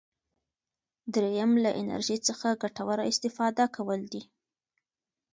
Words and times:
دریم 1.13 1.51
له 1.63 1.71
انرژي 1.81 2.17
څخه 2.27 2.59
ګټوره 2.61 3.03
استفاده 3.11 3.65
کول 3.75 4.01
دي. 4.11 4.23